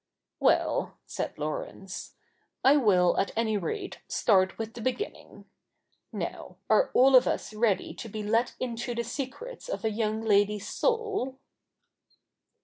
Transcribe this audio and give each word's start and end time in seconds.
'Well,' 0.39 0.97
said 1.05 1.37
Laurence,' 1.37 2.15
I 2.63 2.75
will, 2.75 3.15
at 3.19 3.29
any 3.35 3.55
rate, 3.55 3.99
start 4.07 4.57
with 4.57 4.73
the 4.73 4.81
beginning. 4.81 5.45
Now, 6.11 6.57
are 6.71 6.89
all 6.95 7.15
of 7.15 7.27
us 7.27 7.53
ready 7.53 7.93
to 7.93 8.09
be 8.09 8.23
let 8.23 8.55
into 8.59 8.95
the 8.95 9.03
secrets 9.03 9.69
of 9.69 9.85
a 9.85 9.91
young 9.91 10.23
lady's 10.23 10.67
soul 10.67 11.39